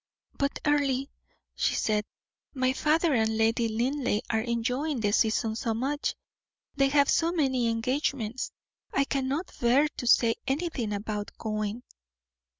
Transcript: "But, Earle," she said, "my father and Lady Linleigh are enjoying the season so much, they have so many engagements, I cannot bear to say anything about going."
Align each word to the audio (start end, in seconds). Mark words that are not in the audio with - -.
"But, 0.35 0.57
Earle," 0.65 1.05
she 1.55 1.75
said, 1.75 2.05
"my 2.55 2.73
father 2.73 3.13
and 3.13 3.37
Lady 3.37 3.67
Linleigh 3.67 4.21
are 4.31 4.39
enjoying 4.41 4.99
the 4.99 5.11
season 5.13 5.55
so 5.55 5.75
much, 5.75 6.15
they 6.75 6.87
have 6.89 7.07
so 7.07 7.31
many 7.31 7.67
engagements, 7.69 8.51
I 8.91 9.03
cannot 9.03 9.51
bear 9.59 9.87
to 9.87 10.07
say 10.07 10.37
anything 10.47 10.91
about 10.91 11.37
going." 11.37 11.83